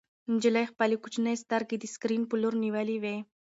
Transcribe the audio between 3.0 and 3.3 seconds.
وې.